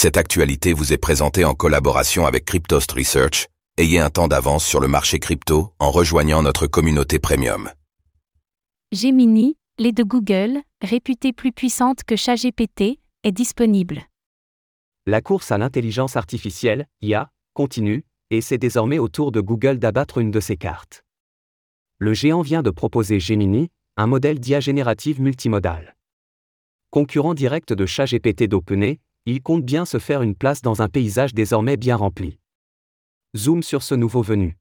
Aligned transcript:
Cette 0.00 0.16
actualité 0.16 0.74
vous 0.74 0.92
est 0.92 0.96
présentée 0.96 1.44
en 1.44 1.54
collaboration 1.54 2.24
avec 2.24 2.44
Cryptost 2.44 2.92
Research. 2.92 3.48
Ayez 3.78 3.98
un 3.98 4.10
temps 4.10 4.28
d'avance 4.28 4.64
sur 4.64 4.78
le 4.78 4.86
marché 4.86 5.18
crypto 5.18 5.72
en 5.80 5.90
rejoignant 5.90 6.40
notre 6.40 6.68
communauté 6.68 7.18
premium. 7.18 7.68
Gemini, 8.92 9.56
les 9.76 9.90
de 9.90 10.04
Google, 10.04 10.60
réputée 10.82 11.32
plus 11.32 11.50
puissante 11.50 12.04
que 12.04 12.14
ChatGPT, 12.14 13.00
est 13.24 13.32
disponible. 13.32 14.02
La 15.04 15.20
course 15.20 15.50
à 15.50 15.58
l'intelligence 15.58 16.14
artificielle, 16.14 16.86
IA, 17.02 17.32
continue, 17.52 18.04
et 18.30 18.40
c'est 18.40 18.56
désormais 18.56 19.00
au 19.00 19.08
tour 19.08 19.32
de 19.32 19.40
Google 19.40 19.80
d'abattre 19.80 20.18
une 20.18 20.30
de 20.30 20.38
ses 20.38 20.56
cartes. 20.56 21.02
Le 21.98 22.14
géant 22.14 22.42
vient 22.42 22.62
de 22.62 22.70
proposer 22.70 23.18
Gemini, 23.18 23.68
un 23.96 24.06
modèle 24.06 24.38
d'IA 24.38 24.60
générative 24.60 25.20
multimodal. 25.20 25.96
Concurrent 26.90 27.34
direct 27.34 27.72
de 27.72 27.84
ChatGPT 27.84 28.44
d'OpenAI, 28.44 29.00
il 29.26 29.42
compte 29.42 29.64
bien 29.64 29.84
se 29.84 29.98
faire 29.98 30.22
une 30.22 30.34
place 30.34 30.62
dans 30.62 30.82
un 30.82 30.88
paysage 30.88 31.34
désormais 31.34 31.76
bien 31.76 31.96
rempli. 31.96 32.38
Zoom 33.36 33.62
sur 33.62 33.82
ce 33.82 33.94
nouveau 33.94 34.22
venu. 34.22 34.56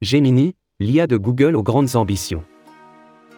Gemini, 0.00 0.56
l'IA 0.80 1.06
de 1.06 1.16
Google 1.16 1.54
aux 1.54 1.62
grandes 1.62 1.94
ambitions. 1.96 2.44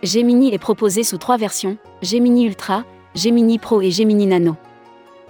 Gemini 0.03 0.55
est 0.55 0.59
proposé 0.59 1.03
sous 1.03 1.19
trois 1.19 1.37
versions, 1.37 1.79
Gemini 2.03 2.47
Ultra, 2.47 2.85
Gemini 3.15 3.59
Pro 3.59 3.81
et 3.81 3.91
Gemini 3.91 4.27
Nano. 4.27 4.57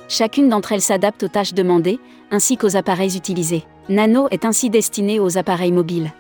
Chacune 0.08 0.48
d'entre 0.48 0.72
elles 0.72 0.80
s'adapte 0.80 1.22
aux 1.22 1.28
tâches 1.28 1.54
demandées, 1.54 1.98
ainsi 2.30 2.56
qu'aux 2.56 2.76
appareils 2.76 3.16
utilisés. 3.16 3.64
Nano 3.88 4.28
est 4.30 4.44
ainsi 4.44 4.70
destiné 4.70 5.18
aux 5.18 5.38
appareils 5.38 5.72
mobiles. 5.72 6.12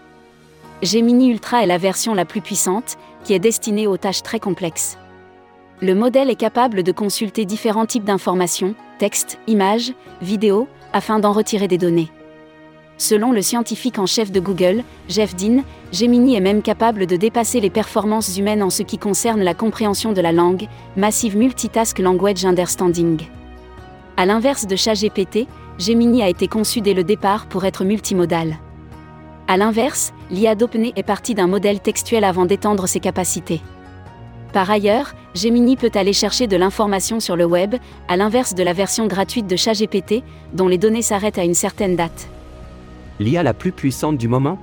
Gemini 0.84 1.30
Ultra 1.30 1.62
est 1.62 1.66
la 1.66 1.78
version 1.78 2.12
la 2.12 2.26
plus 2.26 2.42
puissante, 2.42 2.98
qui 3.24 3.32
est 3.32 3.38
destinée 3.38 3.86
aux 3.86 3.96
tâches 3.96 4.22
très 4.22 4.38
complexes. 4.38 4.98
Le 5.80 5.94
modèle 5.94 6.28
est 6.28 6.36
capable 6.36 6.82
de 6.82 6.92
consulter 6.92 7.46
différents 7.46 7.86
types 7.86 8.04
d'informations, 8.04 8.74
textes, 8.98 9.38
images, 9.46 9.94
vidéos, 10.20 10.68
afin 10.92 11.18
d'en 11.18 11.32
retirer 11.32 11.68
des 11.68 11.78
données. 11.78 12.10
Selon 12.98 13.32
le 13.32 13.40
scientifique 13.40 13.98
en 13.98 14.04
chef 14.04 14.30
de 14.30 14.40
Google, 14.40 14.84
Jeff 15.08 15.34
Dean, 15.34 15.62
Gemini 15.90 16.36
est 16.36 16.40
même 16.40 16.60
capable 16.60 17.06
de 17.06 17.16
dépasser 17.16 17.60
les 17.60 17.70
performances 17.70 18.36
humaines 18.36 18.62
en 18.62 18.70
ce 18.70 18.82
qui 18.82 18.98
concerne 18.98 19.42
la 19.42 19.54
compréhension 19.54 20.12
de 20.12 20.20
la 20.20 20.32
langue, 20.32 20.68
Massive 20.96 21.38
Multitask 21.38 21.98
Language 21.98 22.44
Understanding. 22.44 23.22
À 24.18 24.26
l'inverse 24.26 24.66
de 24.66 24.76
ChatGPT, 24.76 25.48
Gemini 25.78 26.22
a 26.22 26.28
été 26.28 26.46
conçu 26.46 26.82
dès 26.82 26.94
le 26.94 27.04
départ 27.04 27.46
pour 27.46 27.64
être 27.64 27.84
multimodal. 27.84 28.58
A 29.46 29.58
l'inverse, 29.58 30.14
l'IA 30.30 30.54
d'OpenAI 30.54 30.94
est 30.96 31.02
partie 31.02 31.34
d'un 31.34 31.46
modèle 31.46 31.80
textuel 31.80 32.24
avant 32.24 32.46
d'étendre 32.46 32.88
ses 32.88 33.00
capacités. 33.00 33.60
Par 34.54 34.70
ailleurs, 34.70 35.14
Gemini 35.34 35.76
peut 35.76 35.90
aller 35.94 36.14
chercher 36.14 36.46
de 36.46 36.56
l'information 36.56 37.20
sur 37.20 37.36
le 37.36 37.44
web, 37.44 37.74
à 38.08 38.16
l'inverse 38.16 38.54
de 38.54 38.62
la 38.62 38.72
version 38.72 39.06
gratuite 39.06 39.46
de 39.46 39.56
ChatGPT, 39.56 40.22
dont 40.54 40.66
les 40.66 40.78
données 40.78 41.02
s'arrêtent 41.02 41.38
à 41.38 41.44
une 41.44 41.54
certaine 41.54 41.94
date. 41.94 42.28
L'IA 43.20 43.42
la 43.42 43.52
plus 43.52 43.72
puissante 43.72 44.16
du 44.16 44.28
moment? 44.28 44.58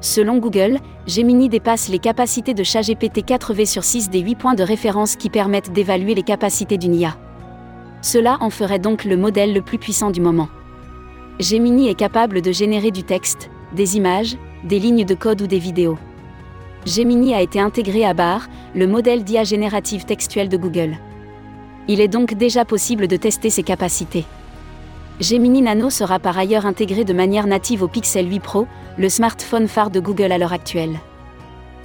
Selon 0.00 0.38
Google, 0.38 0.78
Gemini 1.06 1.50
dépasse 1.50 1.88
les 1.88 1.98
capacités 1.98 2.54
de 2.54 2.62
ChatGPT 2.62 3.26
4V 3.26 3.66
sur 3.66 3.84
6 3.84 4.08
des 4.08 4.20
8 4.20 4.34
points 4.36 4.54
de 4.54 4.62
référence 4.62 5.16
qui 5.16 5.28
permettent 5.28 5.72
d'évaluer 5.72 6.14
les 6.14 6.22
capacités 6.22 6.78
d'une 6.78 6.94
IA. 6.94 7.16
Cela 8.00 8.38
en 8.40 8.50
ferait 8.50 8.78
donc 8.78 9.04
le 9.04 9.16
modèle 9.16 9.52
le 9.52 9.62
plus 9.62 9.78
puissant 9.78 10.10
du 10.10 10.20
moment. 10.20 10.48
Gemini 11.40 11.88
est 11.88 11.94
capable 11.94 12.40
de 12.40 12.52
générer 12.52 12.90
du 12.90 13.04
texte, 13.04 13.50
des 13.74 13.96
images, 13.96 14.36
des 14.64 14.78
lignes 14.78 15.04
de 15.04 15.14
code 15.14 15.42
ou 15.42 15.46
des 15.46 15.58
vidéos. 15.58 15.98
Gemini 16.86 17.34
a 17.34 17.40
été 17.40 17.60
intégré 17.60 18.04
à 18.04 18.14
BAR, 18.14 18.48
le 18.74 18.86
modèle 18.86 19.24
d'IA 19.24 19.44
générative 19.44 20.04
textuelle 20.04 20.48
de 20.48 20.56
Google. 20.56 20.96
Il 21.88 22.00
est 22.00 22.08
donc 22.08 22.34
déjà 22.34 22.64
possible 22.64 23.08
de 23.08 23.16
tester 23.16 23.50
ses 23.50 23.62
capacités. 23.62 24.24
Gemini 25.20 25.62
Nano 25.62 25.90
sera 25.90 26.18
par 26.18 26.38
ailleurs 26.38 26.66
intégré 26.66 27.04
de 27.04 27.12
manière 27.12 27.46
native 27.46 27.82
au 27.82 27.88
Pixel 27.88 28.28
8 28.28 28.40
Pro, 28.40 28.66
le 28.98 29.08
smartphone 29.08 29.68
phare 29.68 29.90
de 29.90 30.00
Google 30.00 30.32
à 30.32 30.38
l'heure 30.38 30.52
actuelle. 30.52 30.98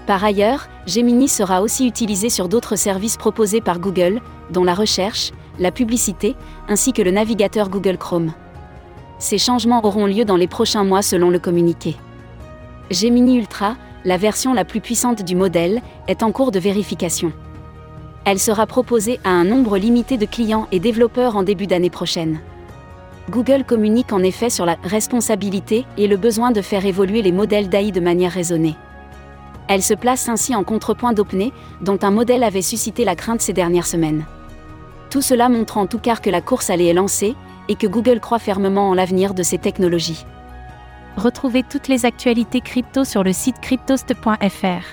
Par 0.07 0.23
ailleurs, 0.23 0.67
Gemini 0.88 1.28
sera 1.28 1.62
aussi 1.62 1.85
utilisé 1.85 2.29
sur 2.29 2.47
d'autres 2.47 2.78
services 2.78 3.17
proposés 3.17 3.62
par 3.62 3.79
Google, 3.79 4.22
dont 4.50 4.63
la 4.63 4.73
recherche, 4.73 5.31
la 5.59 5.72
publicité, 5.72 6.35
ainsi 6.69 6.94
que 6.94 7.01
le 7.01 7.12
navigateur 7.12 7.69
Google 7.69 7.97
Chrome. 7.97 8.31
Ces 9.19 9.38
changements 9.38 9.83
auront 9.83 10.05
lieu 10.05 10.25
dans 10.25 10.35
les 10.35 10.47
prochains 10.47 10.83
mois 10.83 11.01
selon 11.01 11.29
le 11.29 11.39
communiqué. 11.39 11.95
Gemini 12.91 13.38
Ultra, 13.38 13.75
la 14.05 14.17
version 14.17 14.53
la 14.53 14.63
plus 14.63 14.79
puissante 14.79 15.23
du 15.23 15.35
modèle, 15.35 15.81
est 16.07 16.23
en 16.23 16.31
cours 16.31 16.51
de 16.51 16.59
vérification. 16.59 17.33
Elle 18.25 18.39
sera 18.39 18.67
proposée 18.67 19.19
à 19.23 19.29
un 19.29 19.44
nombre 19.44 19.77
limité 19.77 20.17
de 20.17 20.25
clients 20.25 20.67
et 20.72 20.79
développeurs 20.79 21.35
en 21.35 21.44
début 21.44 21.67
d'année 21.67 21.89
prochaine. 21.89 22.39
Google 23.29 23.66
communique 23.66 24.13
en 24.13 24.23
effet 24.23 24.50
sur 24.50 24.66
la 24.66 24.77
responsabilité 24.83 25.85
et 25.97 26.07
le 26.07 26.16
besoin 26.16 26.51
de 26.51 26.61
faire 26.61 26.85
évoluer 26.85 27.22
les 27.22 27.31
modèles 27.31 27.69
d'AI 27.69 27.91
de 27.91 28.00
manière 28.00 28.31
raisonnée. 28.31 28.75
Elle 29.67 29.81
se 29.81 29.94
place 29.94 30.29
ainsi 30.29 30.56
en 30.56 30.63
contrepoint 30.63 31.11
d'OpenAI, 31.11 31.51
dont 31.81 32.00
un 32.03 32.11
modèle 32.11 32.44
avait 32.44 32.61
suscité 32.61 33.03
la 33.03 33.16
crainte 33.16 33.41
ces 33.41 33.51
dernières 33.51 33.88
semaines. 33.88 34.25
Tout 35.09 35.22
cela 35.22 35.50
montre 35.50 35.77
en 35.77 35.88
tout 35.88 36.00
cas 36.00 36.16
que 36.16 36.29
la 36.29 36.41
course 36.41 36.69
allait 36.69 36.88
est 36.88 36.94
lancée, 36.94 37.35
et 37.69 37.75
que 37.75 37.88
Google 37.88 38.19
croit 38.19 38.39
fermement 38.39 38.89
en 38.89 38.94
l'avenir 38.94 39.33
de 39.33 39.44
ces 39.44 39.57
technologies. 39.57 40.25
Retrouvez 41.17 41.63
toutes 41.63 41.88
les 41.88 42.05
actualités 42.05 42.61
crypto 42.61 43.03
sur 43.03 43.23
le 43.23 43.33
site 43.33 43.59
cryptost.fr. 43.59 44.83